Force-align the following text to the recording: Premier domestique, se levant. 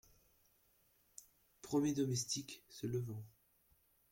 Premier 1.61 1.93
domestique, 1.93 2.63
se 2.69 2.87
levant. 2.87 3.23